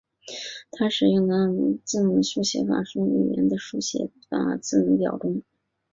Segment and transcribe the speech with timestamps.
[0.71, 5.43] 它使用在阿布哈兹字母书写法等之语言的书写法字母表中。